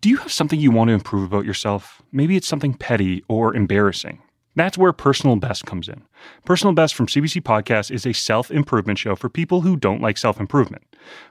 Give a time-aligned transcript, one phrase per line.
[0.00, 2.02] Do you have something you want to improve about yourself?
[2.12, 4.22] Maybe it's something petty or embarrassing.
[4.54, 6.02] That's where Personal Best comes in.
[6.44, 10.16] Personal Best from CBC Podcast is a self improvement show for people who don't like
[10.16, 10.84] self improvement.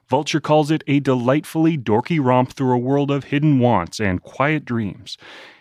[0.10, 4.66] Vulture calls it a delightfully dorky romp through a world of hidden wants and quiet
[4.66, 5.18] dreams.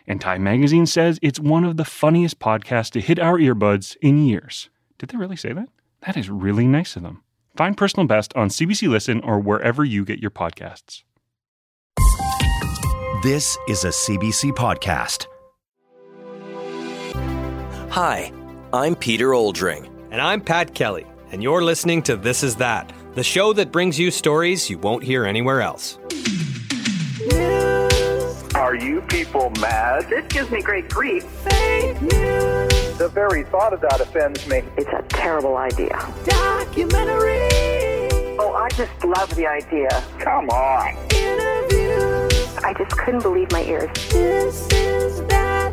[0.08, 4.26] And Time Magazine says it's one of the funniest podcasts to hit our earbuds in
[4.26, 4.68] years.
[4.98, 5.68] Did they really say that?
[6.06, 7.22] That is really nice of them.
[7.56, 11.02] Find Personal Best on CBC Listen or wherever you get your podcasts.
[13.22, 15.26] This is a CBC podcast.
[17.90, 18.32] Hi,
[18.72, 19.88] I'm Peter Oldring.
[20.10, 23.98] And I'm Pat Kelly, and you're listening to This Is That, the show that brings
[23.98, 25.98] you stories you won't hear anywhere else.
[28.54, 30.10] Are you people mad?
[30.10, 31.24] This gives me great grief.
[31.44, 34.62] The very thought of that offends me.
[34.76, 35.96] It's a terrible idea.
[36.24, 37.48] Documentary.
[38.38, 39.88] Oh, I just love the idea.
[40.18, 41.15] Come on.
[42.66, 42.84] Interview.
[42.84, 43.90] I just couldn't believe my ears.
[44.10, 45.72] This is that.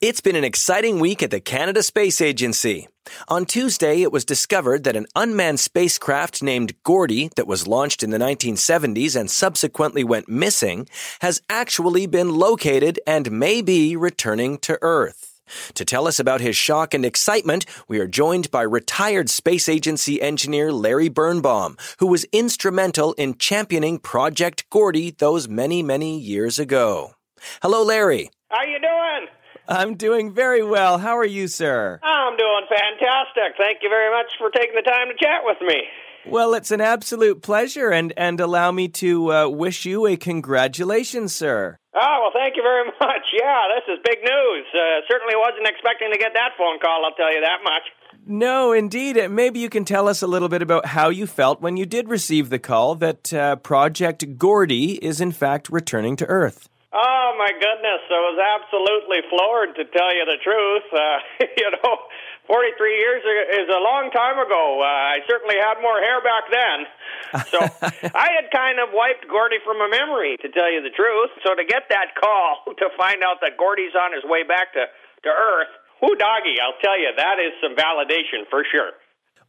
[0.00, 2.86] It's been an exciting week at the Canada Space Agency.
[3.26, 8.10] On Tuesday, it was discovered that an unmanned spacecraft named Gordie, that was launched in
[8.10, 10.88] the 1970s and subsequently went missing,
[11.20, 15.27] has actually been located and may be returning to Earth.
[15.74, 20.20] To tell us about his shock and excitement, we are joined by retired Space Agency
[20.20, 27.14] engineer Larry Birnbaum, who was instrumental in championing Project Gordie those many, many years ago.
[27.62, 28.30] Hello, Larry.
[28.50, 29.28] How you doing?
[29.68, 30.98] I'm doing very well.
[30.98, 32.00] How are you, sir?
[32.02, 33.56] I'm doing fantastic.
[33.58, 35.82] Thank you very much for taking the time to chat with me.
[36.26, 41.34] Well, it's an absolute pleasure, and, and allow me to uh, wish you a congratulations,
[41.34, 41.78] sir.
[42.00, 43.26] Oh, well, thank you very much.
[43.34, 44.66] Yeah, this is big news.
[44.72, 47.82] Uh, certainly wasn't expecting to get that phone call, I'll tell you that much.
[48.26, 49.18] No, indeed.
[49.18, 51.86] Uh, Maybe you can tell us a little bit about how you felt when you
[51.86, 56.68] did receive the call that uh, Project Gordie is in fact returning to Earth.
[56.92, 58.00] Oh, my goodness.
[58.08, 60.84] I was absolutely floored, to tell you the truth.
[60.92, 61.96] Uh, you know,
[62.48, 63.22] 43 years
[63.60, 64.80] is a long time ago.
[64.80, 66.78] Uh, I certainly had more hair back then.
[67.52, 71.28] So I had kind of wiped Gordie from my memory, to tell you the truth.
[71.44, 74.88] So to get that call to find out that Gordie's on his way back to,
[74.88, 75.68] to Earth,
[76.00, 78.92] whoo doggy, I'll tell you, that is some validation for sure.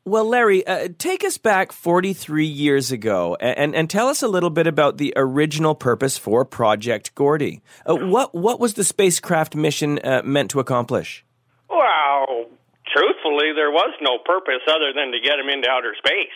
[0.03, 4.49] Well, Larry, uh, take us back 43 years ago and, and tell us a little
[4.49, 7.61] bit about the original purpose for Project Gordie.
[7.89, 11.23] Uh, what, what was the spacecraft mission uh, meant to accomplish?
[11.69, 12.47] Well,
[12.89, 16.35] truthfully, there was no purpose other than to get him into outer space,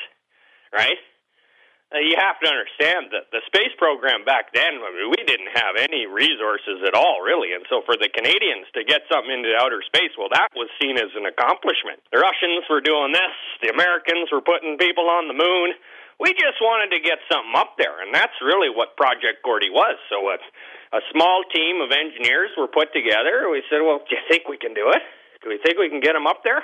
[0.71, 0.97] right?
[1.93, 5.53] Uh, you have to understand that the space program back then, I mean, we didn't
[5.53, 7.53] have any resources at all, really.
[7.53, 10.97] And so for the Canadians to get something into outer space, well, that was seen
[10.97, 12.01] as an accomplishment.
[12.09, 15.77] The Russians were doing this, the Americans were putting people on the moon.
[16.17, 19.97] We just wanted to get something up there, and that's really what Project Gordie was.
[20.09, 20.37] So a,
[20.97, 23.53] a small team of engineers were put together.
[23.53, 25.01] We said, well, do you think we can do it?
[25.43, 26.63] Do we think we can get them up there?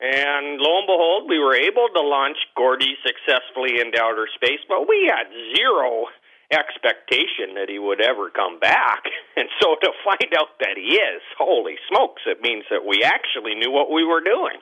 [0.00, 4.88] And lo and behold, we were able to launch Gordie successfully into outer space, but
[4.88, 6.10] we had zero
[6.50, 9.04] expectation that he would ever come back.
[9.34, 13.54] And so to find out that he is, holy smokes, it means that we actually
[13.54, 14.60] knew what we were doing.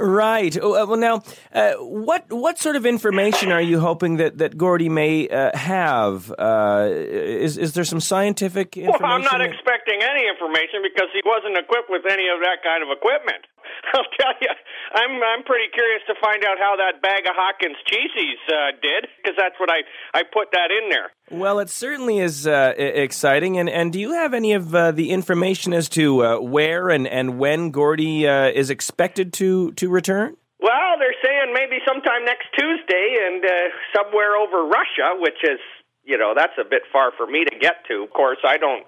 [0.00, 0.56] Right.
[0.60, 1.22] Oh, uh, Well, now,
[1.52, 6.32] uh, what what sort of information are you hoping that that Gordie may uh, have?
[6.38, 9.02] Uh, is is there some scientific information?
[9.02, 12.62] Well, I'm not that- expecting any information because he wasn't equipped with any of that
[12.64, 13.44] kind of equipment.
[13.94, 14.52] I'll tell you,
[14.94, 19.08] I'm I'm pretty curious to find out how that bag of Hawkins Cheezies uh, did
[19.16, 19.82] because that's what I
[20.14, 21.10] I put that in there.
[21.30, 23.56] Well, it certainly is uh, exciting.
[23.56, 27.06] And, and do you have any of uh, the information as to uh, where and,
[27.06, 30.36] and when Gordie uh, is expected to, to return?
[30.58, 33.50] Well, they're saying maybe sometime next Tuesday and uh,
[33.94, 35.60] somewhere over Russia, which is,
[36.02, 38.02] you know, that's a bit far for me to get to.
[38.02, 38.84] Of course, I don't,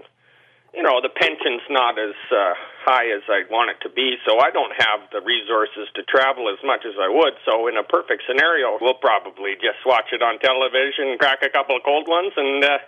[0.75, 2.55] you know, the pension's not as uh,
[2.85, 6.51] high as I want it to be, so I don't have the resources to travel
[6.53, 7.35] as much as I would.
[7.47, 11.77] So, in a perfect scenario, we'll probably just watch it on television, crack a couple
[11.77, 12.79] of cold ones, and, uh,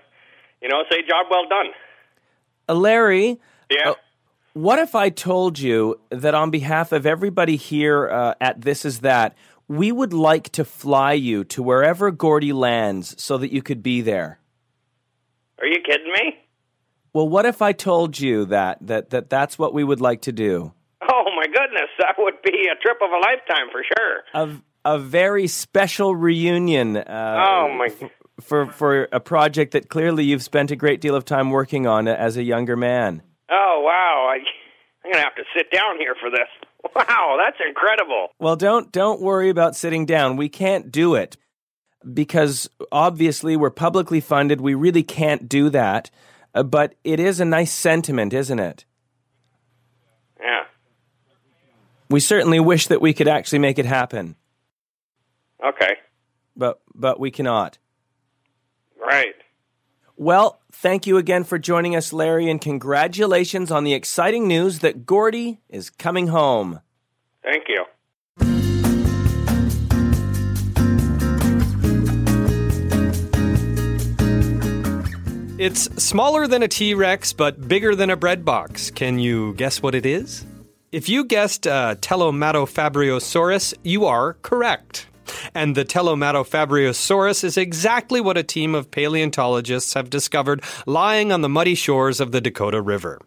[0.60, 1.70] you know, say, job well done.
[2.68, 3.40] Uh, Larry,
[3.70, 3.90] Yeah.
[3.90, 3.94] Uh,
[4.54, 9.00] what if I told you that on behalf of everybody here uh, at This Is
[9.00, 9.34] That,
[9.66, 14.00] we would like to fly you to wherever Gordie lands so that you could be
[14.00, 14.38] there?
[15.58, 16.43] Are you kidding me?
[17.14, 20.32] Well, what if I told you that that, that that's what we would like to
[20.32, 20.72] do?
[21.08, 24.22] Oh, my goodness, that would be a trip of a lifetime for sure.
[24.84, 26.96] A, a very special reunion.
[26.96, 27.88] Uh, Oh, my.
[28.40, 32.08] for for a project that clearly you've spent a great deal of time working on
[32.08, 33.22] as a younger man.
[33.50, 34.26] Oh, wow.
[34.30, 34.38] I,
[35.04, 36.48] I'm going to have to sit down here for this.
[36.94, 38.28] Wow, that's incredible.
[38.38, 40.36] Well, don't don't worry about sitting down.
[40.36, 41.38] We can't do it.
[42.12, 44.60] because obviously we're publicly funded.
[44.60, 46.10] We really can't do that.
[46.54, 48.84] Uh, but it is a nice sentiment, isn't it?
[50.40, 50.64] Yeah.
[52.08, 54.36] We certainly wish that we could actually make it happen,
[55.64, 55.96] Okay.
[56.56, 57.78] but but we cannot.
[59.00, 59.34] Right.
[60.16, 65.04] Well, thank you again for joining us, Larry, and congratulations on the exciting news that
[65.06, 66.80] Gordie is coming home.
[67.42, 67.84] Thank you.
[75.64, 78.90] It's smaller than a T Rex, but bigger than a bread box.
[78.90, 80.44] Can you guess what it is?
[80.92, 81.94] If you guessed uh,
[83.82, 85.06] you are correct.
[85.54, 91.48] And the Telomatofabriosaurus is exactly what a team of paleontologists have discovered lying on the
[91.48, 93.18] muddy shores of the Dakota River.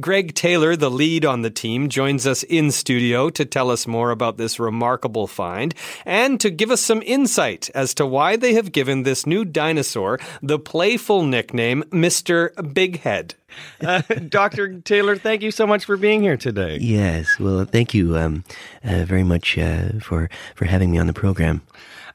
[0.00, 4.10] Greg Taylor, the lead on the team, joins us in studio to tell us more
[4.10, 5.74] about this remarkable find
[6.04, 10.18] and to give us some insight as to why they have given this new dinosaur
[10.42, 12.50] the playful nickname Mr.
[12.74, 13.34] Big Head.
[13.80, 14.80] Uh, Dr.
[14.80, 16.78] Taylor, thank you so much for being here today.
[16.80, 18.44] Yes, well, thank you um,
[18.84, 21.62] uh, very much uh, for for having me on the program.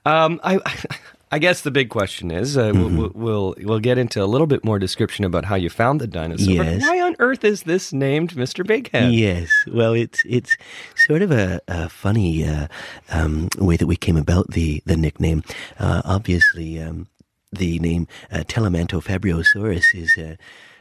[0.06, 0.60] Um, I,
[1.32, 2.98] I guess the big question is, uh, Mm-hmm.
[2.98, 6.08] we'll, we'll we'll get into a little bit more description about how you found the
[6.08, 6.54] dinosaur.
[6.64, 6.82] Yes.
[6.82, 8.66] why on earth is this named Mr.
[8.66, 9.12] Big Head?
[9.14, 10.56] Yes, well, it's it's
[10.96, 12.68] sort of a, a funny uh,
[13.12, 15.44] um, way that we came about the the nickname.
[15.80, 17.08] Uh, obviously, um,
[17.52, 20.18] the name uh, Telemantofabriosaurus is.
[20.18, 20.36] Uh,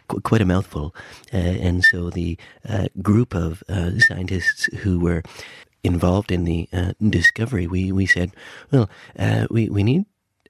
[0.09, 0.95] qu- Quite a mouthful,
[1.35, 2.39] uh, and so the
[2.69, 5.23] uh, group of uh, scientists who were
[5.83, 8.31] involved in the uh, discovery, we, we said,
[8.73, 8.89] well,
[9.19, 10.05] uh, we we need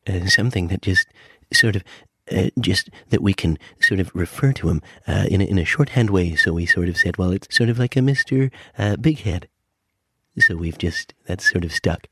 [0.08, 1.08] uh, something that just
[1.52, 1.84] sort of
[2.30, 5.64] uh, just that we can sort of refer to him uh, in a, in a
[5.64, 6.34] shorthand way.
[6.34, 9.48] So we sort of said, well, it's sort of like a Mister uh, Big Head.
[10.38, 12.08] So we've just that's sort of stuck.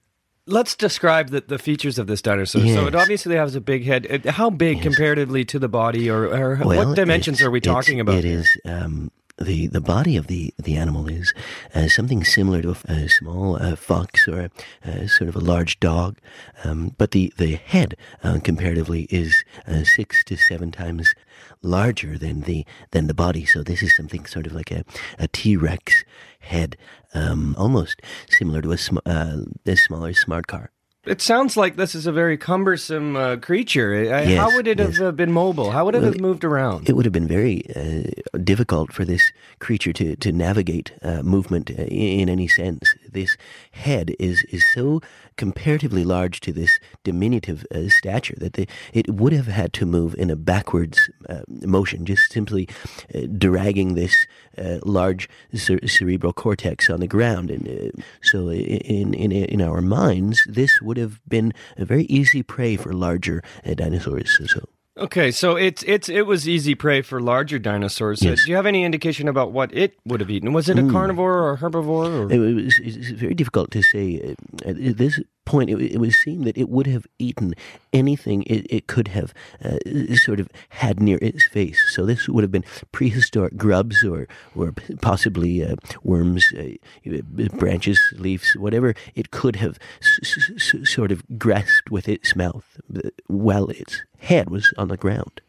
[0.46, 2.67] Let's describe the, the features of this dinosaur.
[2.67, 4.26] So it obviously has a big head.
[4.26, 8.17] How big comparatively to the body, or, or Well, what dimensions are we talking about?
[8.17, 11.34] It is um, the the body of the the animal is
[11.75, 14.50] uh, something similar to a, a small uh, fox or a,
[14.88, 16.19] uh, sort of a large dog,
[16.62, 21.14] um, but the the head uh, comparatively is uh, six to seven times
[21.62, 23.44] larger than the than the body.
[23.44, 24.84] So this is something sort of like a
[25.19, 26.04] a T Rex
[26.40, 26.76] head,
[27.14, 30.70] um, almost similar to a, sm- uh, a smaller smart car.
[31.06, 33.94] It sounds like this is a very cumbersome uh, creature.
[33.94, 34.96] Uh, Yes, how would it yes.
[34.96, 35.70] have uh, been mobile?
[35.70, 36.88] How would it Well, have moved around?
[36.88, 41.70] It would have been very uh, difficult for this creature to, to navigate uh, movement
[41.70, 42.94] uh, in, in any sense.
[43.12, 43.36] This
[43.72, 45.02] head is, is so
[45.36, 50.14] comparatively large to this diminutive uh, stature that the, it would have had to move
[50.16, 52.69] in a backwards uh, motion, just simply
[53.14, 54.26] uh, dragging this
[54.58, 57.50] uh, large cer- cerebral cortex on the ground.
[57.50, 62.42] And uh, so, in, in, in our minds, this would have been a very easy
[62.42, 64.38] prey for larger uh, dinosaurs.
[64.50, 68.20] So, Okay, so it's it's it was easy prey for larger dinosaurs.
[68.20, 68.44] So Yes.
[68.44, 70.52] do you have any indication about what it would have eaten?
[70.52, 70.93] Was it a Mm.
[70.93, 72.31] carnivore or a herbivore?
[72.31, 72.32] Or?
[72.32, 74.37] It was it's very difficult to say.
[74.64, 77.55] Uh, this point, it, it would seem that it would have eaten
[77.93, 79.32] anything it, it could have
[79.64, 79.79] uh,
[80.14, 81.81] sort of had near its face.
[81.94, 84.26] So this would have been prehistoric grubs or
[84.56, 86.75] or possibly uh, worms, uh,
[87.58, 93.11] branches, leaves, whatever it could have s- s- sort of grasped with its mouth uh,
[93.26, 95.40] while its head was on the ground.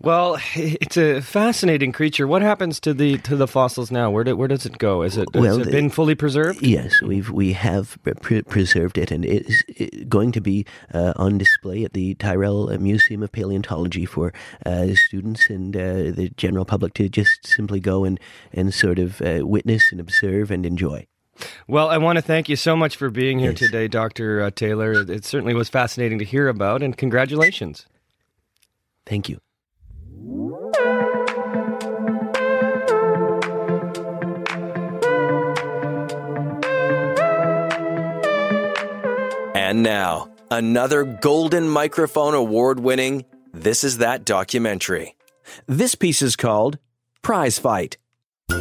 [0.00, 2.26] Well, it's a fascinating creature.
[2.26, 4.10] What happens to the to the fossils now?
[4.10, 5.02] Where do, where does it go?
[5.02, 6.62] Is it has Well, it been fully preserved?
[6.64, 9.62] Yes, we've we have pre- preserved it, and it is
[10.08, 14.32] going to be uh, on display at the Tyrrell uh, Museum of Paleontology for
[14.64, 18.20] uh, students and uh, the general public to just simply go and
[18.52, 21.06] and sort of uh, witness and observe and enjoy.
[21.68, 23.60] Well, I want to thank you so much for being here Yes.
[23.60, 24.92] today, Doctor uh, Taylor.
[25.08, 27.86] It certainly was fascinating to hear about, and congratulations.
[29.06, 29.38] Thank you.
[39.68, 45.14] And now, another Golden Microphone Award winning This Is That documentary.
[45.66, 46.78] This piece is called
[47.20, 47.98] Prize Fight.
[48.48, 48.58] It's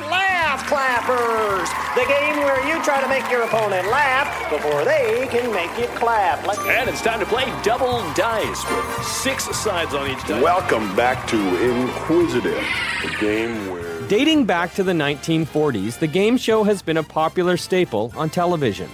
[0.00, 5.50] Laugh Clappers, the game where you try to make your opponent laugh before they can
[5.54, 6.46] make you clap.
[6.46, 10.42] Let's And it's time to play double dice with six sides on each dice.
[10.42, 11.38] Welcome back to
[11.70, 12.62] Inquisitive,
[13.02, 13.97] the game where.
[14.08, 18.88] Dating back to the 1940s, the game show has been a popular staple on television.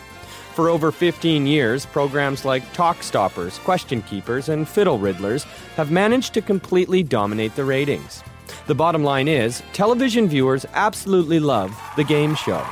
[0.55, 5.45] For over 15 years, programs like Talk Stoppers, Question Keepers, and Fiddle Riddlers
[5.77, 8.25] have managed to completely dominate the ratings.
[8.67, 12.67] The bottom line is, television viewers absolutely love the game show.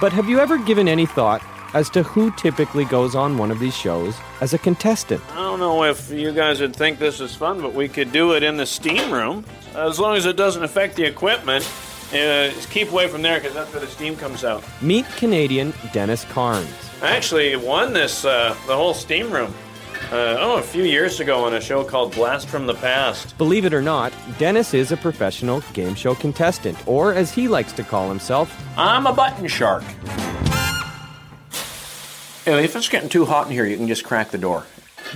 [0.00, 1.42] But have you ever given any thought
[1.74, 5.22] as to who typically goes on one of these shows as a contestant.
[5.32, 8.32] I don't know if you guys would think this is fun, but we could do
[8.32, 9.44] it in the steam room.
[9.74, 11.68] As long as it doesn't affect the equipment.
[12.12, 14.62] Uh, keep away from there because that's where the steam comes out.
[14.80, 16.70] Meet Canadian Dennis Carnes.
[17.02, 19.52] I actually won this, uh, the whole steam room.
[20.12, 23.36] Uh, oh, a few years ago on a show called Blast from the Past.
[23.38, 27.72] Believe it or not, Dennis is a professional game show contestant, or as he likes
[27.72, 29.82] to call himself, I'm a button shark.
[32.46, 34.66] If it's getting too hot in here, you can just crack the door.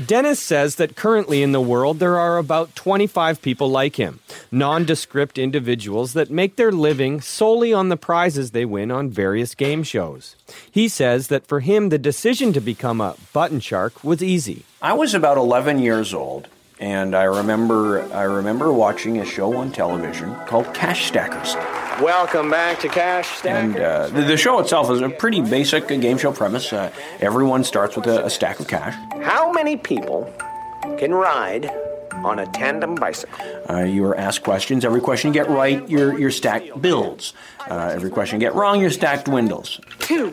[0.07, 4.21] Dennis says that currently in the world there are about 25 people like him,
[4.53, 9.83] nondescript individuals that make their living solely on the prizes they win on various game
[9.83, 10.37] shows.
[10.71, 14.65] He says that for him, the decision to become a button shark was easy.
[14.81, 19.73] I was about 11 years old, and I remember I remember watching a show on
[19.73, 21.57] television called Cash Stackers.
[22.01, 26.17] Welcome back to Cash And uh, the, the show itself is a pretty basic game
[26.17, 26.73] show premise.
[26.73, 28.95] Uh, everyone starts with a, a stack of cash.
[29.25, 30.33] How many people
[30.99, 31.69] can ride
[32.25, 33.45] on a tandem bicycle?
[33.69, 34.85] Uh, you are asked questions.
[34.85, 37.33] Every question you get right, your your stack builds.
[37.69, 39.81] Uh, every question you get wrong, your stack dwindles.
[39.99, 40.33] Two.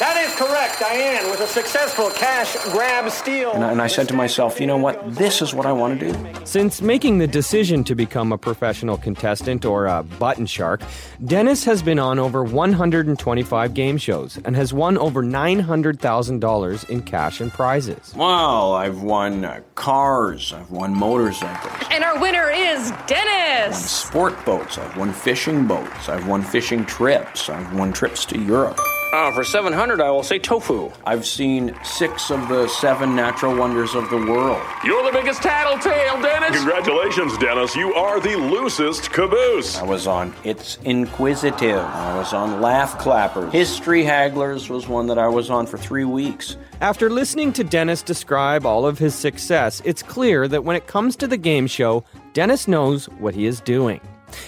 [0.00, 3.52] That is correct, Diane, with a successful cash grab steal.
[3.52, 5.14] And I, and I said to myself, you know what?
[5.14, 6.46] This is what I want to do.
[6.46, 10.80] Since making the decision to become a professional contestant or a button shark,
[11.22, 17.42] Dennis has been on over 125 game shows and has won over $900,000 in cash
[17.42, 18.14] and prizes.
[18.14, 20.54] Wow, I've won uh, cars.
[20.54, 21.74] I've won motorcycles.
[21.90, 23.76] And our winner is Dennis.
[23.76, 24.78] I've won sport boats.
[24.78, 26.08] I've won fishing boats.
[26.08, 27.50] I've won fishing trips.
[27.50, 28.80] I've won trips to Europe.
[29.12, 30.88] Oh, for 700, I will say tofu.
[31.04, 34.62] I've seen six of the seven natural wonders of the world.
[34.84, 36.56] You're the biggest tattletale, Dennis.
[36.56, 37.74] Congratulations, Dennis.
[37.74, 39.76] You are the loosest caboose.
[39.78, 41.80] I was on It's Inquisitive.
[41.80, 43.50] I was on Laugh Clappers.
[43.52, 46.56] History Hagglers was one that I was on for three weeks.
[46.80, 51.16] After listening to Dennis describe all of his success, it's clear that when it comes
[51.16, 54.00] to the game show, Dennis knows what he is doing.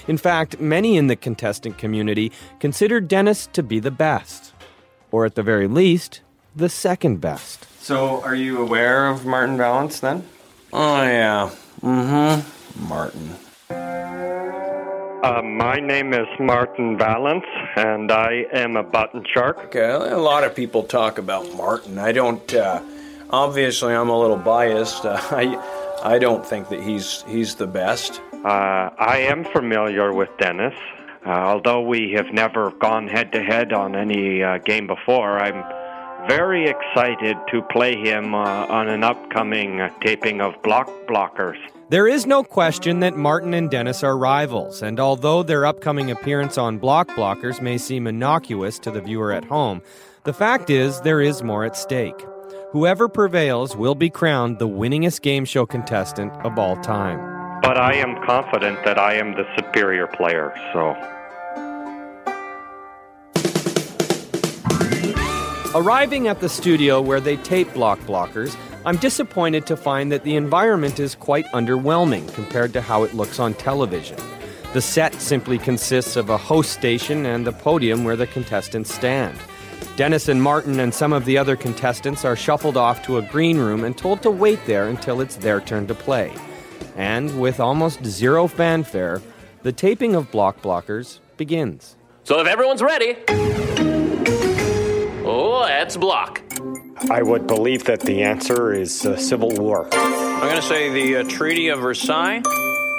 [0.09, 4.52] In fact, many in the contestant community consider Dennis to be the best,
[5.13, 6.23] or at the very least,
[6.57, 7.69] the second best.
[7.81, 10.25] So, are you aware of Martin Valance then?
[10.73, 11.51] Oh, yeah.
[11.83, 12.89] Mm hmm.
[12.89, 13.37] Martin.
[15.23, 17.45] Uh, my name is Martin Valance,
[17.77, 19.59] and I am a button shark.
[19.67, 21.99] Okay, a lot of people talk about Martin.
[21.99, 22.53] I don't.
[22.53, 22.83] Uh,
[23.31, 25.05] obviously, I'm a little biased.
[25.05, 28.21] Uh, I, I don't think that he's he's the best.
[28.33, 30.75] Uh, I am familiar with Dennis.
[31.25, 35.63] Uh, although we have never gone head to head on any uh, game before, I'm
[36.29, 41.59] very excited to play him uh, on an upcoming taping of Block Blockers.
[41.91, 46.59] There is no question that Martin and Dennis are rivals, and although their upcoming appearance
[46.59, 49.83] on Block Blockers may seem innocuous to the viewer at home,
[50.25, 52.25] the fact is there is more at stake.
[52.71, 57.32] Whoever prevails will be crowned the winningest game show contestant of all time.
[57.63, 60.97] But I am confident that I am the superior player, so.
[65.73, 70.35] Arriving at the studio where they tape Block Blockers, I'm disappointed to find that the
[70.35, 74.19] environment is quite underwhelming compared to how it looks on television.
[74.73, 79.39] The set simply consists of a host station and the podium where the contestants stand.
[79.95, 83.59] Dennis and Martin and some of the other contestants are shuffled off to a green
[83.59, 86.35] room and told to wait there until it's their turn to play.
[86.97, 89.23] And with almost zero fanfare,
[89.63, 91.97] the taping of Block Blockers begins.
[92.25, 93.17] So if everyone's ready,
[95.25, 96.43] let's block.
[97.11, 99.89] I would believe that the answer is uh, Civil War.
[99.93, 102.43] I'm going to say the uh, Treaty of Versailles.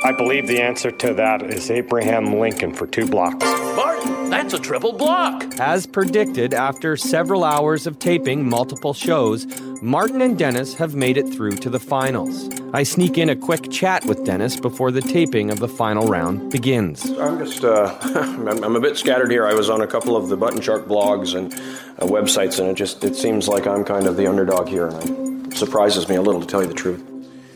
[0.06, 3.46] I believe the answer to that is Abraham Lincoln for two blocks.
[3.46, 5.44] Martin, that's a triple block.
[5.60, 9.46] As predicted, after several hours of taping multiple shows,
[9.82, 12.50] Martin and Dennis have made it through to the finals.
[12.74, 16.52] I sneak in a quick chat with Dennis before the taping of the final round
[16.52, 17.10] begins.
[17.20, 19.46] I'm just, uh, I'm, I'm a bit scattered here.
[19.46, 22.76] I was on a couple of the Button Shark blogs and uh, websites, and it
[22.76, 26.22] just, it seems like I'm kind of the underdog here, and it surprises me a
[26.22, 27.04] little, to tell you the truth.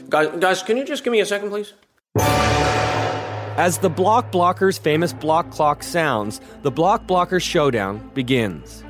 [0.09, 1.73] Guys, guys, can you just give me a second, please?
[3.57, 8.83] As the Block Blocker's famous block clock sounds, the Block Blocker showdown begins.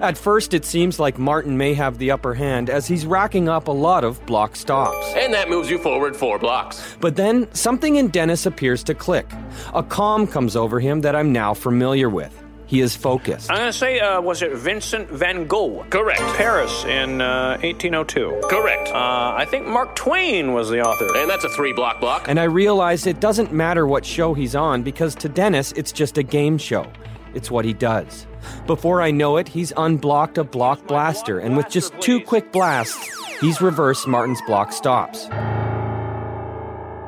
[0.00, 3.68] At first, it seems like Martin may have the upper hand as he's racking up
[3.68, 5.12] a lot of block stops.
[5.14, 6.96] And that moves you forward four blocks.
[7.00, 9.30] But then, something in Dennis appears to click.
[9.74, 12.43] A calm comes over him that I'm now familiar with.
[12.66, 13.50] He is focused.
[13.50, 15.84] I'm going to say, uh, was it Vincent van Gogh?
[15.90, 16.20] Correct.
[16.36, 18.40] Paris in uh, 1802.
[18.48, 18.88] Correct.
[18.88, 21.06] Uh, I think Mark Twain was the author.
[21.16, 22.26] And that's a three block block.
[22.28, 26.16] And I realize it doesn't matter what show he's on because to Dennis, it's just
[26.16, 26.90] a game show.
[27.34, 28.26] It's what he does.
[28.66, 33.10] Before I know it, he's unblocked a block blaster, and with just two quick blasts,
[33.40, 35.26] he's reversed Martin's block stops.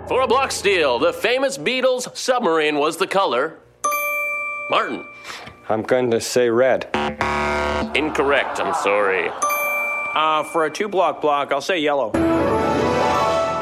[0.09, 3.59] For a block steal, the famous Beatles submarine was the color.
[4.71, 5.05] Martin.
[5.69, 6.85] I'm going to say red.
[7.97, 9.29] Incorrect, I'm sorry.
[10.15, 12.13] Uh, for a two block block, I'll say yellow.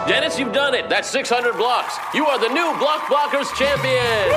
[0.07, 0.91] Dennis, you've done it.
[0.91, 1.97] That's 600 blocks.
[2.13, 4.29] You are the new Block Blockers champion.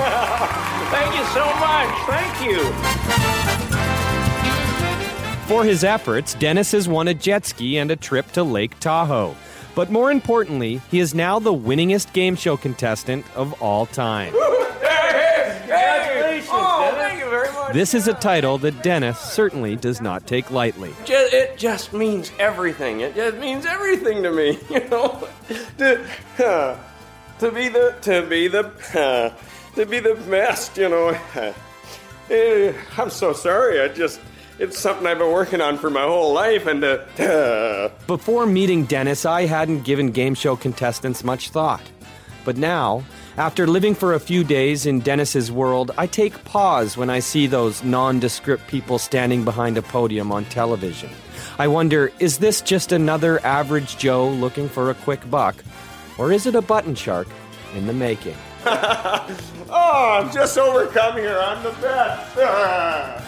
[0.90, 1.94] Thank you so much.
[2.08, 2.64] Thank you.
[5.46, 9.36] For his efforts, Dennis has won a jet ski and a trip to Lake Tahoe.
[9.74, 14.32] But more importantly, he is now the winningest game show contestant of all time.
[14.32, 14.49] Congratulations,
[17.72, 20.92] This is a title that Dennis certainly does not take lightly.
[21.06, 23.00] It just means everything.
[23.00, 24.58] It just means everything to me.
[24.70, 25.28] You know,
[25.78, 26.04] to,
[26.44, 26.78] uh,
[27.38, 29.32] to be the to be the uh,
[29.76, 30.76] to be the best.
[30.76, 31.18] You know,
[32.30, 33.80] Eh, I'm so sorry.
[33.80, 34.20] I just
[34.58, 39.24] it's something I've been working on for my whole life, and uh, Before meeting Dennis,
[39.24, 41.82] I hadn't given game show contestants much thought.
[42.44, 43.04] But now,
[43.36, 47.46] after living for a few days in Dennis's world, I take pause when I see
[47.46, 51.10] those nondescript people standing behind a podium on television.
[51.58, 55.56] I wonder, is this just another average Joe looking for a quick buck?
[56.18, 57.28] Or is it a button shark
[57.74, 58.36] in the making?
[58.66, 61.38] oh, I'm just overcome here.
[61.38, 62.36] I'm the best.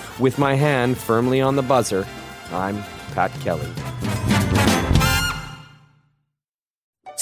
[0.20, 2.06] With my hand firmly on the buzzer,
[2.50, 2.82] I'm
[3.14, 3.70] Pat Kelly.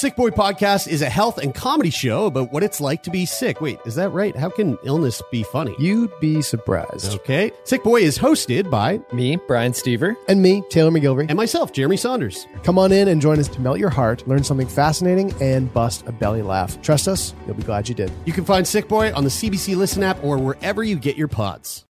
[0.00, 3.26] Sick Boy Podcast is a health and comedy show about what it's like to be
[3.26, 3.61] sick.
[3.61, 4.35] Wait, is that right?
[4.35, 5.76] How can illness be funny?
[5.78, 7.12] You'd be surprised.
[7.16, 7.52] Okay.
[7.64, 11.99] Sick Boy is hosted by me, Brian Stever, and me, Taylor MacGillivary, and myself, Jeremie
[11.99, 12.47] Saunders.
[12.62, 16.07] Come on in and join us to melt your heart, learn something fascinating, and bust
[16.07, 16.80] a belly laugh.
[16.80, 18.11] Trust us, you'll be glad you did.
[18.25, 21.28] You can find Sick Boy on the CBC Listen app or wherever you get your
[21.28, 21.85] pods.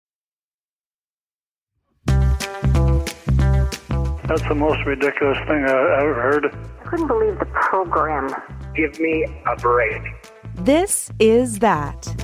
[4.29, 6.55] That's the most ridiculous thing I've ever heard.
[6.55, 8.29] I couldn't believe the program.
[8.77, 10.03] Give me a break.
[10.55, 12.15] This is that.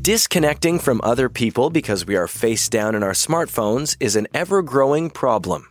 [0.00, 4.62] Disconnecting from other people because we are face down in our smartphones is an ever
[4.62, 5.66] growing problem.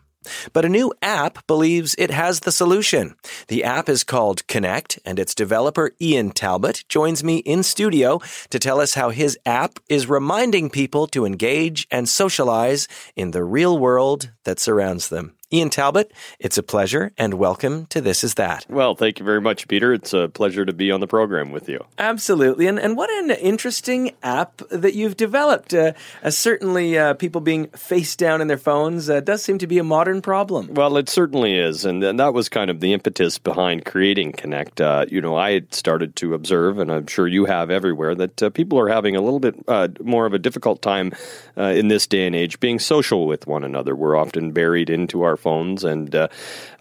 [0.53, 3.15] But a new app believes it has the solution.
[3.47, 8.60] The app is called Connect, and its developer Ian Talbot joins me in studio to
[8.60, 13.77] tell us how his app is reminding people to engage and socialize in the real
[13.77, 15.36] world that surrounds them.
[15.51, 18.67] Ian Talbot, it's a pleasure and welcome to This Is That.
[18.69, 19.91] Well, thank you very much, Peter.
[19.91, 21.83] It's a pleasure to be on the program with you.
[21.97, 22.67] Absolutely.
[22.67, 25.73] And, and what an interesting app that you've developed.
[25.73, 29.65] Uh, uh, certainly, uh, people being face down in their phones uh, does seem to
[29.65, 30.71] be a modern problem.
[30.75, 31.83] Well, it certainly is.
[31.83, 34.79] And, and that was kind of the impetus behind creating Connect.
[34.79, 38.43] Uh, you know, I had started to observe, and I'm sure you have everywhere, that
[38.43, 41.12] uh, people are having a little bit uh, more of a difficult time
[41.57, 43.95] uh, in this day and age being social with one another.
[43.95, 45.84] We're often buried into our phones.
[45.84, 46.28] And uh,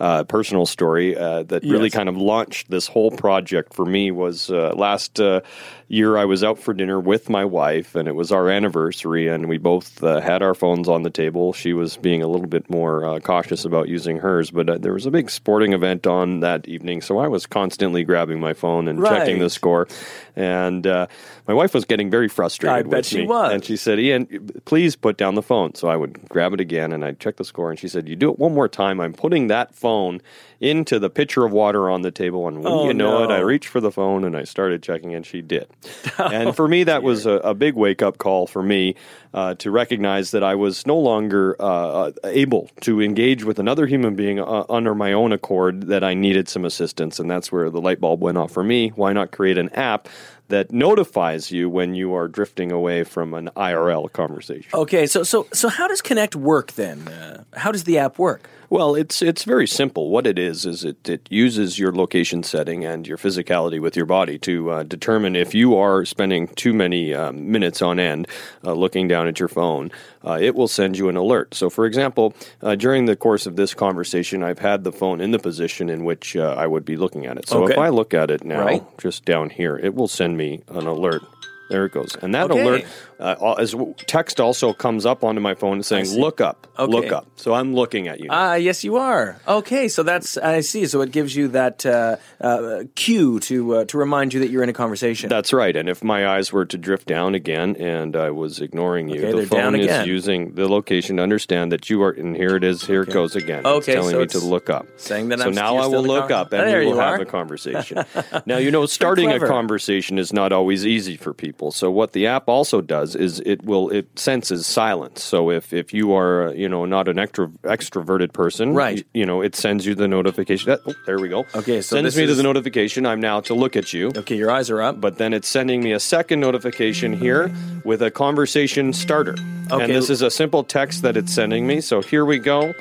[0.00, 1.94] uh, personal story uh, that really Yes.
[1.94, 5.40] kind of launched this whole project for me was uh, last uh,
[5.88, 9.48] year I was out for dinner with my wife, and it was our anniversary, and
[9.48, 11.52] we both uh, had our phones on the table.
[11.52, 14.92] She was being a little bit more uh, cautious about using hers, but uh, there
[14.92, 18.86] was a big sporting event on that evening, so I was constantly grabbing my phone
[18.88, 19.88] and checking the score.
[20.36, 21.06] And uh,
[21.48, 22.78] my wife was getting very frustrated.
[22.78, 23.26] I bet with she me.
[23.26, 23.52] was.
[23.52, 24.26] And she said, Ian,
[24.66, 25.74] please put down the phone.
[25.74, 27.70] So I would grab it again and I'd check the score.
[27.70, 29.00] And she said, You do it one more time.
[29.00, 30.20] I'm putting that phone
[30.60, 32.46] into the pitcher of water on the table.
[32.46, 35.12] And when Oh, you know it, I reached for the phone and I started checking,
[35.14, 35.66] and she did.
[36.18, 38.94] and for me, that was a, a big wake up call for me
[39.32, 43.86] uh, to recognize that I was no longer uh, uh, able to engage with another
[43.86, 47.18] human being uh, under my own accord, that I needed some assistance.
[47.18, 48.88] And that's where the light bulb went off for me.
[48.90, 50.08] Why not create an app?
[50.48, 54.70] That notifies you when you are drifting away from an IRL conversation.
[54.72, 57.06] Okay, so so so how does Connect work then?
[57.06, 58.48] Uh, how does the app work?
[58.70, 60.10] Well, it's it's very simple.
[60.10, 64.04] What it is is it, it uses your location setting and your physicality with your
[64.04, 68.28] body to uh, determine if you are spending too many um, minutes on end
[68.64, 69.90] uh, looking down at your phone.
[70.22, 71.54] Uh, it will send you an alert.
[71.54, 75.30] So, for example, uh, during the course of this conversation, I've had the phone in
[75.30, 77.48] the position in which uh, I would be looking at it.
[77.48, 78.98] So, if I look at it now, Right.
[78.98, 81.22] just down here, it will send me an alert
[81.68, 82.62] There it goes, and that Okay.
[82.62, 82.84] alert
[83.20, 83.74] uh, as
[84.06, 88.08] text also comes up onto my phone saying "Look up, look up." So I'm looking
[88.08, 88.28] at you.
[88.30, 89.36] Ah, yes, you are.
[89.46, 90.86] Okay, so that's I see.
[90.86, 94.62] So it gives you that uh, uh, cue to uh, to remind you that you're
[94.62, 95.28] in a conversation.
[95.28, 95.76] That's right.
[95.76, 99.40] And if my eyes were to drift down again and I was ignoring you, Okay,
[99.42, 102.10] the phone is using the location to understand that you are.
[102.12, 102.82] And here it is.
[102.82, 103.66] Here it goes again.
[103.66, 104.86] Okay, it's telling so me to look up.
[104.96, 107.22] saying that so I'm now I will look up and There we will have are.
[107.22, 108.04] a conversation.
[108.46, 111.57] now you know starting a conversation is not always easy for people.
[111.70, 115.22] So what the app also does is it will it senses silence.
[115.22, 118.98] So if if you are you know not an extro, extroverted person, Right.
[118.98, 120.70] You, you know it sends you the notification.
[120.70, 121.40] That, oh, there we go.
[121.54, 123.04] Okay, so sends this me to the notification.
[123.06, 124.12] I'm now to look at you.
[124.16, 125.00] Okay, your eyes are up.
[125.00, 127.52] But then it's sending me a second notification here
[127.84, 129.36] with a conversation starter.
[129.70, 129.84] Okay.
[129.84, 131.80] And this is a simple text that it's sending me.
[131.80, 132.72] So here we go.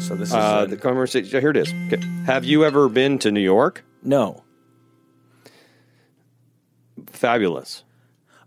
[0.00, 1.40] So this is uh, uh, the conversation.
[1.40, 1.72] Here it is.
[1.86, 2.02] Okay.
[2.26, 3.84] Have you ever been to New York?
[4.02, 4.42] no.
[7.12, 7.84] Fabulous.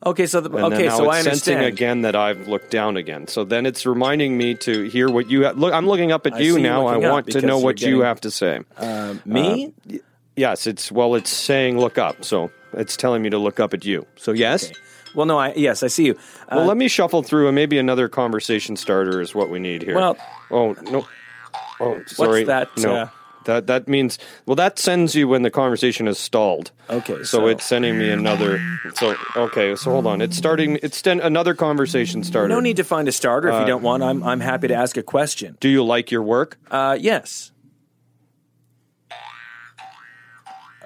[0.06, 2.98] Okay, so the, And okay, now so it's I sensing again that I've looked down
[2.98, 3.28] again.
[3.28, 5.74] So then it's reminding me to hear what you ha- look.
[5.74, 6.86] I'm looking up at I you now.
[6.88, 8.62] I want to know what you have to say.
[8.78, 9.74] Uh, me?
[9.92, 9.98] Uh,
[10.36, 11.16] yes, it's well.
[11.16, 12.24] It's saying look up.
[12.24, 14.06] So it's telling me to look up at you.
[14.18, 14.72] So yes.
[15.16, 16.18] Well, no, I yes, I see you.
[16.52, 19.82] well, Uh, let me shuffle through, and maybe another conversation starter is what we need
[19.82, 19.96] here.
[19.96, 20.18] Well-
[20.52, 21.08] oh no,
[21.80, 23.10] oh sorry, that, No, uh,
[23.48, 26.72] that that means well, that sends you when the conversation is stalled.
[26.90, 28.62] Okay, so, so- it's sending me another.
[28.96, 30.78] So okay, so hold on, it's starting.
[30.84, 32.48] It's sten- another conversation starter.
[32.48, 34.04] no need to find a starter if Uh, you don't want.
[34.04, 35.58] I'm I'm happy to ask a question.
[35.60, 36.58] Do you like your work?
[36.70, 37.52] Uh, yes.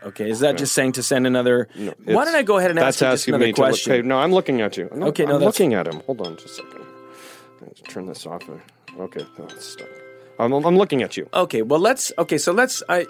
[0.04, 1.68] Okay, is that just saying to send another?
[1.76, 3.62] Why It's- don't I go ahead and that's ask you just asking another me to
[3.62, 3.92] look- question?
[3.94, 4.90] okay, no, I'm looking at you.
[4.92, 6.02] I'm, Okay, no, I'm that's- looking at him.
[6.08, 6.86] Hold on just a second.
[7.62, 8.42] Let's turn this off.
[9.00, 9.88] Okay, oh, it's stuck.
[10.42, 11.30] I'm, I'm looking at you.
[11.34, 12.12] Okay, well let's.
[12.18, 12.82] Okay, so let's.
[12.90, 13.06] I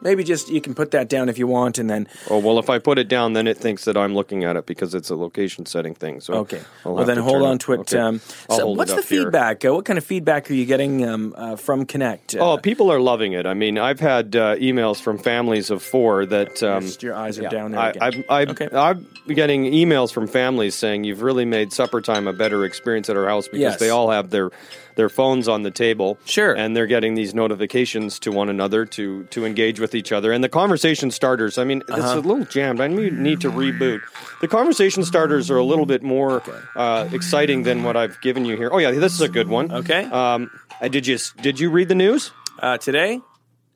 [0.00, 2.68] maybe just you can put that down if you want, and then Oh well, if
[2.68, 5.14] I put it down, then it thinks that I'm looking at it because it's a
[5.16, 6.20] location setting thing.
[6.20, 6.60] So okay.
[6.84, 7.80] I'll well then hold on to it.
[7.80, 7.98] Okay.
[7.98, 9.22] Um, I'll so hold what's it the up here.
[9.22, 9.64] feedback?
[9.64, 12.34] Uh, what kind of feedback are you getting um, uh, from Connect?
[12.34, 13.46] Uh, Oh, people are loving it.
[13.46, 17.38] I mean, I've had uh, emails from families of four that um, Just your eyes
[17.38, 18.24] are yeah, down there I, again.
[18.28, 22.64] I've, I've, I'm getting emails from families saying you've really made supper time a better
[22.66, 23.80] experience at our house because Yes.
[23.80, 24.50] they all have their
[24.96, 26.18] their phones on the table.
[26.24, 26.54] Sure.
[26.56, 30.32] and they're getting these notifications to one another to to engage with each other.
[30.32, 31.58] And the conversation starters.
[31.58, 32.18] I mean, it's Uh-huh.
[32.18, 32.80] a little jammed.
[32.80, 34.00] I need, need to reboot.
[34.40, 36.42] The conversation starters are a little bit more
[36.76, 38.70] uh, exciting than what I've given you here.
[38.72, 39.70] Oh yeah, this is a good one.
[39.72, 40.04] Okay.
[40.04, 42.32] Um, uh, did you did you read the news?
[42.60, 43.20] uh, today?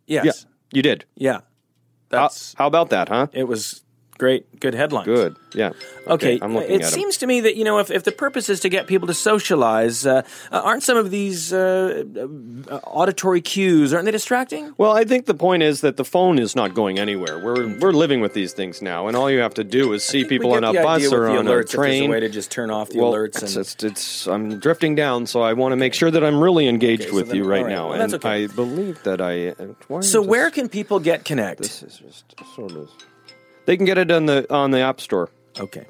[0.06, 0.24] Yes.
[0.24, 0.32] Yeah,
[0.72, 1.04] you did.
[1.16, 1.40] Yeah.
[2.10, 3.26] How, how about that, huh?
[3.32, 3.82] It was
[4.18, 4.60] great.
[4.60, 5.06] Good headlines.
[5.06, 5.36] Good.
[5.54, 5.70] Yeah.
[6.06, 8.60] Okay, I'm looking it seems to me that you know if, if the purpose is
[8.60, 12.04] to get people to socialize, uh, uh, aren't some of these uh,
[12.70, 14.74] uh, auditory cues aren't they distracting?
[14.76, 17.38] Well, I think the point is that the phone is not going anywhere.
[17.38, 20.24] We're we're living with these things now, and all you have to do is see
[20.24, 22.10] people on a bus or on a there's a train.
[22.10, 25.40] way to just turn off the well, alerts and- it's, it's- I'm drifting down, so
[25.42, 27.62] I want to make sure that I'm really engaged Okay, so with then- you right
[27.64, 27.70] right.
[27.72, 28.44] now, Well, that's and okay.
[28.44, 29.48] I believe that I.
[29.48, 31.60] uh, So this- where can people get Connect?
[31.62, 32.88] This is just sort of.
[33.68, 35.28] They can get it on the on the App Store.
[35.60, 35.84] Okay.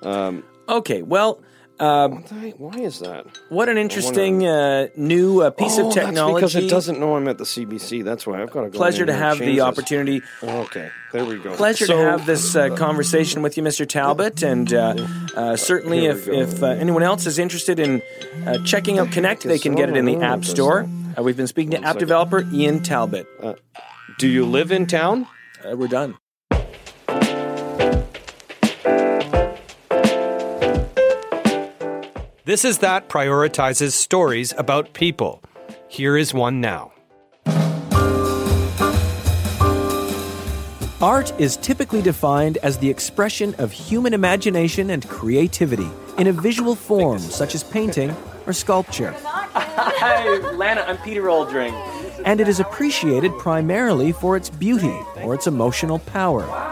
[0.00, 1.42] Um, Okay, well,
[1.78, 2.22] um,
[2.56, 3.26] why is that?
[3.50, 6.36] what an interesting uh, new uh, piece oh, of technology.
[6.36, 8.02] because it doesn't know I'm at the CBC.
[8.02, 8.78] That's why I've got to go.
[8.78, 10.22] Pleasure to have the opportunity.
[10.42, 11.54] Okay, there we go.
[11.54, 13.86] Pleasure So- to have this uh, conversation with you, Mr.
[13.86, 14.94] Talbot, and uh,
[15.36, 18.00] uh, certainly if, if uh, anyone else is interested in
[18.46, 20.88] uh, checking out Connect, they can get it in the App Store.
[21.18, 21.98] Uh, we've been speaking to app second.
[21.98, 23.26] developer Ian Talbot.
[23.38, 23.52] Uh,
[24.18, 25.26] do you live in town?
[25.62, 26.16] Uh, we're done.
[32.44, 35.42] This is that prioritizes stories about people.
[35.88, 36.92] Here is one now.
[41.00, 46.74] Art is typically defined as the expression of human imagination and creativity in a visual
[46.74, 48.14] form, such as painting
[48.46, 49.12] or sculpture.
[49.14, 50.82] Hi, Lana.
[50.82, 51.72] I'm Peter Oldring.
[52.24, 56.71] And it is appreciated primarily for its beauty or its emotional power.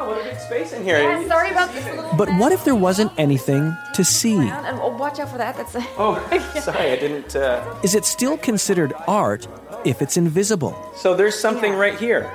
[0.80, 1.20] Wow, what a big space in here.
[1.22, 2.16] Yeah, sorry about this little.
[2.16, 4.36] But what if there wasn't anything to see?
[4.36, 5.56] And oh, watch out for that.
[5.56, 5.86] That's a.
[5.98, 6.14] Oh,
[6.60, 7.36] sorry, I didn't.
[7.36, 7.74] Uh...
[7.82, 9.46] Is it still considered art
[9.84, 10.76] if it's invisible?
[10.96, 12.30] So there's something right here.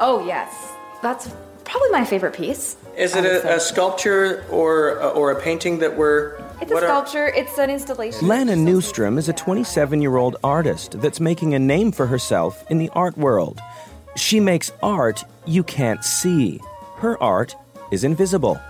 [0.00, 1.30] Oh yes, that's
[1.64, 2.76] probably my favorite piece.
[2.96, 6.36] Is it a, a sculpture or or a painting that we're?
[6.60, 7.26] It's a sculpture.
[7.28, 8.26] It's an installation.
[8.26, 12.78] Lana Newstrom is a 27 year old artist that's making a name for herself in
[12.78, 13.60] the art world.
[14.16, 16.60] She makes art you can't see.
[16.96, 17.54] Her art
[17.90, 18.60] is invisible.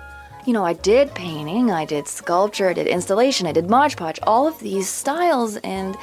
[0.45, 4.21] You know, I did painting, I did sculpture, I did installation, I did Mod Podge,
[4.23, 5.97] all of these styles, and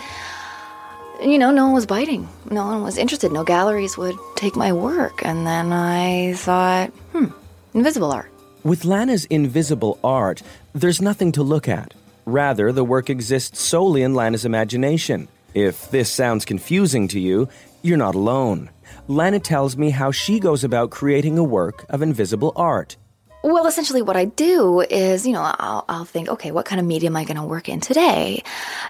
[1.22, 2.28] you know, no one was biting.
[2.50, 3.32] No one was interested.
[3.32, 5.24] No galleries would take my work.
[5.24, 7.28] And then I thought, hmm,
[7.74, 8.30] invisible art.
[8.64, 10.42] With Lana's invisible art,
[10.74, 11.94] there's nothing to look at.
[12.26, 15.28] Rather, the work exists solely in Lana's imagination.
[15.54, 17.48] If this sounds confusing to you,
[17.82, 18.70] you're not alone.
[19.08, 22.96] Lana tells me how she goes about creating a work of invisible art.
[23.44, 26.88] Well, essentially, what I do is, you know, I'll, I'll think, okay, what kind of
[26.88, 28.42] medium am I going to work in today?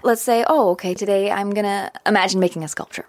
[0.04, 3.06] Let's say, oh, okay, today I'm going to imagine making a sculpture.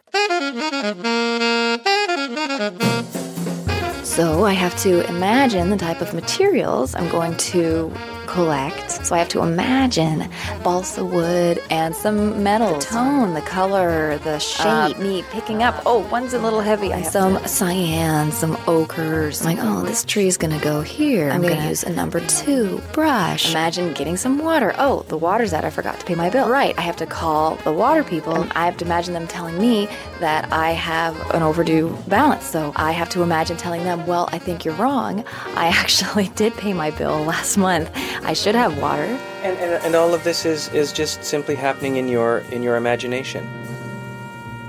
[4.03, 7.93] So I have to imagine the type of materials I'm going to
[8.35, 8.91] collect.
[9.05, 10.29] So I have to imagine
[10.61, 12.75] balsa wood and some metal.
[12.75, 14.97] The tone, the color, the shape.
[14.97, 16.91] Uh, me picking up, oh, one's a little heavy.
[16.91, 19.39] And some cyan, some ochres.
[19.45, 21.29] I'm like, oh, this tree is gonna go here.
[21.29, 23.51] I'm gonna use a number two brush.
[23.51, 24.75] Imagine getting some water.
[24.77, 25.63] Oh, the water's out.
[25.63, 26.49] I forgot to pay my bill.
[26.49, 26.77] Right.
[26.77, 28.35] I have to call the water people.
[28.35, 29.87] And I have to imagine them telling me
[30.19, 32.43] that I have an overdue balance.
[32.43, 35.23] So I have to imagine telling them, well, I think you're wrong.
[35.55, 37.89] I actually did pay my bill last month.
[38.25, 39.03] I should have water.
[39.43, 42.75] And, and, and all of this is, is just simply happening in your in your
[42.75, 43.47] imagination.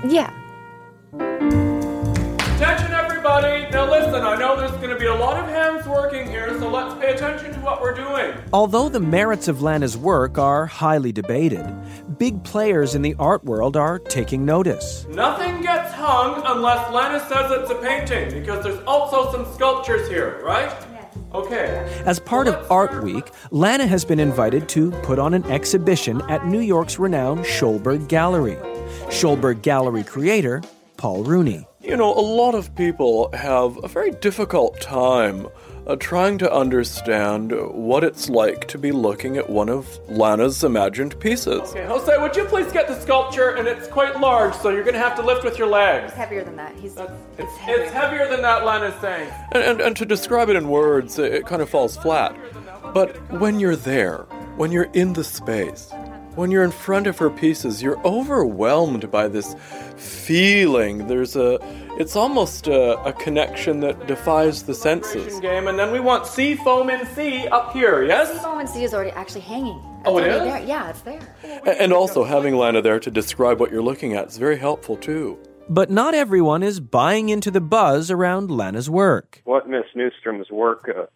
[0.07, 0.31] Yeah.
[2.55, 3.67] Attention, everybody!
[3.71, 6.69] Now listen, I know there's going to be a lot of hands working here, so
[6.69, 8.37] let's pay attention to what we're doing.
[8.53, 11.65] Although the merits of Lana's work are highly debated,
[12.19, 15.07] big players in the art world are taking notice.
[15.09, 20.39] Nothing gets hung unless Lana says it's a painting, because there's also some sculptures here,
[20.43, 20.71] right?
[21.33, 22.01] Okay.
[22.05, 26.45] As part of Art Week, Lana has been invited to put on an exhibition at
[26.47, 28.55] New York's renowned Schulberg Gallery.
[29.09, 30.61] Schulberg Gallery creator,
[30.97, 31.65] Paul Rooney.
[31.81, 35.47] You know, a lot of people have a very difficult time
[35.87, 41.17] uh, trying to understand what it's like to be looking at one of Lana's imagined
[41.19, 41.61] pieces.
[41.71, 43.55] Okay, Jose, would you please get the sculpture?
[43.55, 46.09] And it's quite large, so you're going to have to lift with your legs.
[46.09, 46.75] It's heavier than that.
[46.75, 46.97] He's.
[46.97, 47.83] It's, it's, heavier.
[47.83, 49.31] it's heavier than that, Lana's saying.
[49.53, 52.35] And, and, and to describe it in words, it, it kind of falls flat.
[52.93, 54.25] But when you're there,
[54.57, 55.91] when you're in the space,
[56.37, 59.55] when you're in front of her pieces, you're overwhelmed by this
[59.97, 61.07] feeling.
[61.07, 61.57] There's a,
[61.99, 65.39] it's almost a, a connection that defies the senses.
[65.39, 68.03] Game, and then we want sea foam in sea up here.
[68.03, 68.31] Yes.
[68.31, 69.77] Sea foam in sea is already actually hanging.
[69.77, 70.39] It's oh, it is.
[70.39, 70.63] There.
[70.63, 71.19] Yeah, it's there.
[71.65, 75.39] And also having Lana there to describe what you're looking at is very helpful too.
[75.67, 79.41] But not everyone is buying into the buzz around Lana's work.
[79.43, 81.07] What Miss Newstrom's work uh,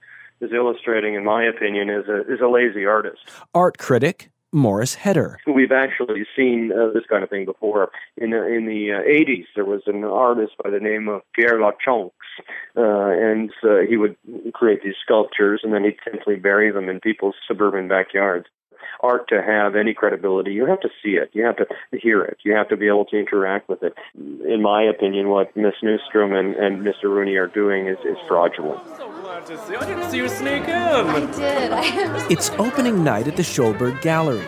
[0.42, 3.22] is illustrating, in my opinion, is a is a lazy artist.
[3.54, 5.40] Art critic Morris Heder.
[5.48, 7.92] We've actually seen uh, this kind of thing before.
[8.18, 11.60] In uh, in the uh, 80s, there was an artist by the name of Pierre
[11.60, 12.12] Lachonx,
[12.76, 14.16] uh, and uh, he would
[14.54, 18.48] create these sculptures, and then he'd simply bury them in people's suburban backyards.
[19.04, 22.38] Art to have any credibility, you have to see it, you have to hear it,
[22.44, 23.94] you have to be able to interact with it.
[24.16, 27.04] In my opinion, what Miss Newstrom and, and Mr.
[27.06, 28.82] Rooney are doing is, is fraudulent.
[28.98, 29.76] So glad To see.
[29.76, 30.70] I didn't see you sneak in.
[30.70, 31.72] I did.
[31.72, 34.46] I it's opening night at the Schulberg Gallery.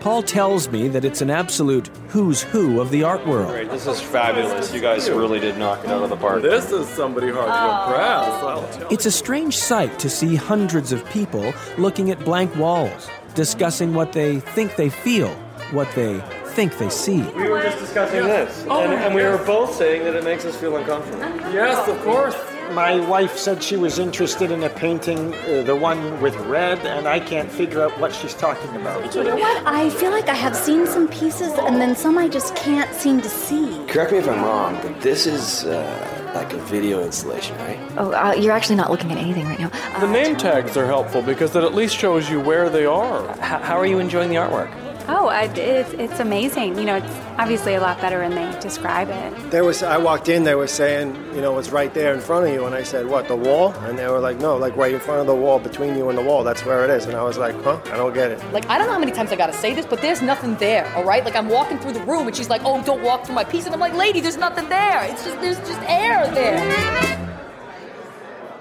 [0.00, 3.50] Paul tells me that it's an absolute who's who of the art world.
[3.50, 4.72] Great, this is fabulous.
[4.72, 6.42] You guys really did knock it out of the park.
[6.42, 8.44] This is somebody hard to impress.
[8.44, 13.08] I'll tell It's a strange sight to see hundreds of people looking at blank walls,
[13.36, 15.28] discussing what they think they feel,
[15.70, 16.20] what they
[16.56, 17.22] think they see.
[17.22, 20.56] We were just discussing this, and, and we were both saying that it makes us
[20.56, 21.20] feel uncomfortable.
[21.52, 22.34] Yes, of course.
[22.72, 27.06] My wife said she was interested in a painting, uh, the one with red, and
[27.06, 29.14] I can't figure out what she's talking about.
[29.14, 29.66] You know what?
[29.66, 33.20] I feel like I have seen some pieces, and then some I just can't seem
[33.20, 33.84] to see.
[33.86, 37.78] Correct me if I'm wrong, but this is uh, like a video installation, right?
[37.96, 39.70] Oh, uh, you're actually not looking at anything right now.
[39.94, 43.28] Uh, the name tags are helpful because it at least shows you where they are.
[43.32, 44.70] H- how are you enjoying the artwork?
[45.08, 46.76] Oh, it's, it's amazing.
[46.76, 49.50] You know, it's obviously a lot better when they describe it.
[49.52, 52.46] There was, I walked in, they were saying, you know, it's right there in front
[52.46, 52.66] of you.
[52.66, 53.72] And I said, what, the wall?
[53.84, 56.18] And they were like, no, like right in front of the wall, between you and
[56.18, 56.42] the wall.
[56.42, 57.04] That's where it is.
[57.06, 57.80] And I was like, huh?
[57.86, 58.52] I don't get it.
[58.52, 60.92] Like, I don't know how many times I gotta say this, but there's nothing there,
[60.96, 61.24] all right?
[61.24, 63.64] Like, I'm walking through the room and she's like, oh, don't walk through my piece.
[63.64, 65.04] And I'm like, lady, there's nothing there.
[65.04, 67.22] It's just, there's just air there.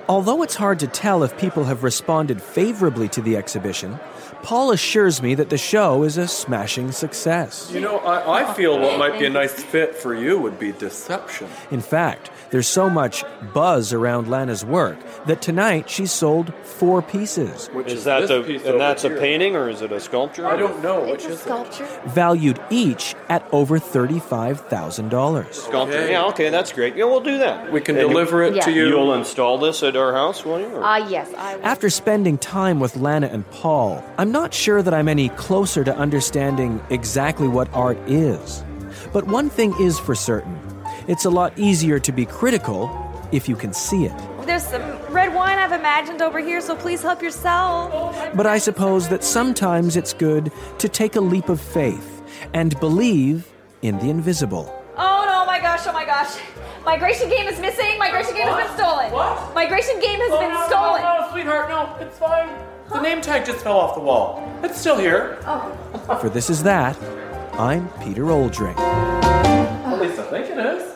[0.08, 4.00] Although it's hard to tell if people have responded favorably to the exhibition,
[4.46, 7.72] Paul assures me that the show is a smashing success.
[7.74, 10.72] You know, I, I feel what might be a nice fit for you would be
[10.72, 11.48] deception.
[11.72, 13.24] In fact, there's so much
[13.56, 17.70] buzz around Lana's work that tonight she sold four pieces.
[17.70, 20.46] Which is, is that the, and that's a painting or is it a sculpture?
[20.46, 21.10] I don't know.
[21.10, 22.02] Which it's a sculpture.
[22.06, 25.64] Valued each at over thirty-five thousand dollars.
[25.64, 25.98] Sculpture.
[25.98, 26.12] Okay.
[26.12, 26.96] Yeah, okay, that's great.
[26.96, 27.72] Yeah, we'll do that.
[27.72, 28.62] We can and deliver it yeah.
[28.62, 28.90] to you.
[28.90, 30.70] You'll install this at our house, will you?
[30.76, 31.34] Ah, uh, yes.
[31.36, 31.66] I will.
[31.66, 35.96] After spending time with Lana and Paul, I'm not sure that I'm any closer to
[35.96, 38.66] understanding exactly what art is.
[39.14, 40.60] But one thing is for certain
[41.08, 42.82] it's a lot easier to be critical
[43.32, 44.14] if you can see it.
[44.46, 44.82] there's some
[45.20, 47.90] red wine I've imagined over here, so please help yourself.
[48.36, 52.10] But I suppose that sometimes it's good to take a leap of faith
[52.54, 53.48] and believe
[53.84, 54.66] in the invisible.
[54.98, 56.34] Oh no, my gosh, oh my gosh.
[56.84, 57.98] Migration game is missing.
[57.98, 59.12] Migration game has been stolen.
[59.14, 59.56] What?
[59.56, 61.02] Migration game has Oh, been no, stolen.
[61.04, 62.50] No, no, sweetheart, no, it's fine.
[62.90, 64.44] The name tag just fell off the wall.
[64.64, 65.40] It's still here.
[65.46, 66.18] Oh.
[66.22, 66.96] For this is that,
[67.60, 68.78] I'm Peter Oldring.
[68.78, 70.92] At least I think it is.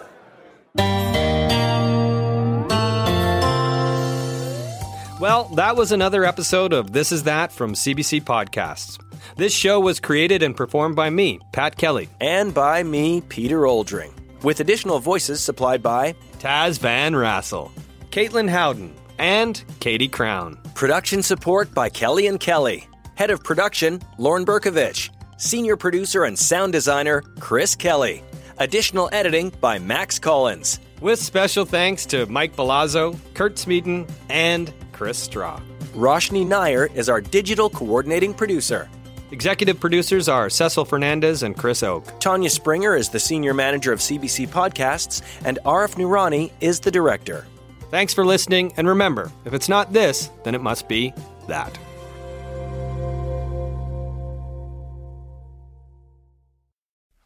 [5.19, 8.97] Well, that was another episode of This Is That from CBC Podcasts.
[9.35, 12.07] This show was created and performed by me, Pat Kelly.
[12.21, 14.13] And by me, Peter Oldring.
[14.43, 17.71] With additional voices supplied by Taz Van Rassel,
[18.11, 20.57] Caitlin Howden, and Katie Crown.
[20.73, 22.87] Production support by Kelly and Kelly.
[23.15, 25.09] Head of production, Lauren Berkovich.
[25.37, 28.23] Senior producer and sound designer, Chris Kelly.
[28.57, 30.79] Additional editing by Max Collins.
[31.01, 35.61] With special thanks to Mike Balazzo, Kurt Smeaton, and Chris Straw.
[35.93, 38.89] Roshni Nair is our digital coordinating producer.
[39.31, 42.19] Executive producers are Cecil Fernandez and Chris Oke.
[42.19, 47.45] Tanya Springer is the senior manager of CBC Podcasts, and Arif Noorani is the director.
[47.89, 51.13] Thanks for listening, and remember if it's not this, then it must be
[51.47, 51.77] that.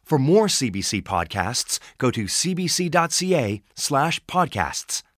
[0.04, 5.02] For more CBC podcasts, go to cbc.ca slash podcasts.